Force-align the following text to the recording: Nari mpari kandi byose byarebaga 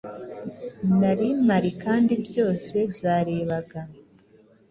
Nari 0.99 1.27
mpari 1.43 1.71
kandi 1.83 2.13
byose 2.25 2.75
byarebaga 2.93 3.81